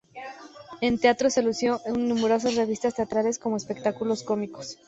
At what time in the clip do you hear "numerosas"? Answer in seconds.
2.09-2.55